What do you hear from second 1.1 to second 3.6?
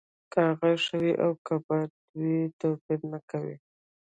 او که بد وي توپیر نه کوي